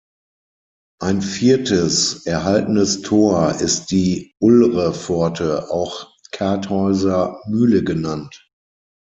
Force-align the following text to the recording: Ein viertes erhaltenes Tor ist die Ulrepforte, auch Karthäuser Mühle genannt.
Ein 0.99 1.21
viertes 1.21 2.25
erhaltenes 2.25 3.03
Tor 3.03 3.53
ist 3.61 3.91
die 3.91 4.33
Ulrepforte, 4.41 5.69
auch 5.69 6.17
Karthäuser 6.31 7.39
Mühle 7.45 7.83
genannt. 7.83 8.49